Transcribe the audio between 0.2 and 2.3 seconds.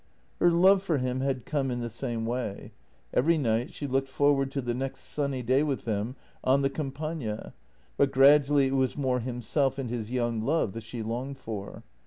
Her love for him had come in the same